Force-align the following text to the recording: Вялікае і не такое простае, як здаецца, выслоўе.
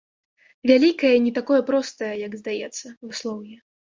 Вялікае 0.69 1.11
і 1.17 1.19
не 1.25 1.33
такое 1.39 1.59
простае, 1.69 2.11
як 2.27 2.39
здаецца, 2.41 2.87
выслоўе. 3.11 3.55